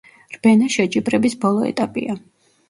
[0.37, 2.19] რბენა შეჯიბრების ბოლო ეტაპია.